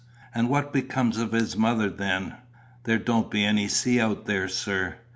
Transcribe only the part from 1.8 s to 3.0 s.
then?" "There